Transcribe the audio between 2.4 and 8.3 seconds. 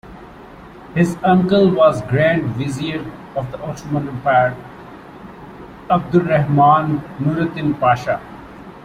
Vizier of the Ottoman Empire, Abdurrahman Nurettin Pasha.